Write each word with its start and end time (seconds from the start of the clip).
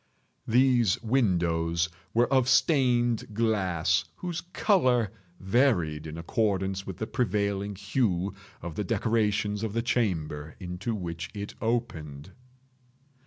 These 0.47 0.99
windows 1.03 1.87
were 2.11 2.25
of 2.33 2.49
stained 2.49 3.35
glass 3.35 4.05
whose 4.15 4.41
color 4.51 5.11
varied 5.39 6.07
in 6.07 6.17
accordance 6.17 6.87
with 6.87 6.97
the 6.97 7.05
prevailing 7.05 7.75
hue 7.75 8.33
of 8.63 8.73
the 8.73 8.83
decorations 8.83 9.61
of 9.61 9.73
the 9.73 9.83
chamber 9.83 10.55
into 10.59 10.95
which 10.95 11.29
it 11.35 11.53
opened. 11.61 12.31